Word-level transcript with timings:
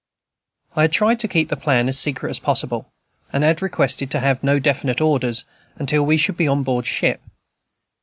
I 0.75 0.81
had 0.81 0.91
tried 0.93 1.19
to 1.19 1.27
keep 1.27 1.49
the 1.49 1.55
plan 1.55 1.87
as 1.87 1.99
secret 1.99 2.31
as 2.31 2.39
possible, 2.39 2.87
and 3.31 3.43
had 3.43 3.61
requested 3.61 4.09
to 4.09 4.19
have 4.19 4.41
no 4.43 4.57
definite 4.57 4.99
orders, 4.99 5.45
until 5.75 6.03
we 6.03 6.17
should 6.17 6.37
be 6.37 6.47
on 6.47 6.63
board 6.63 6.87
ship. 6.87 7.21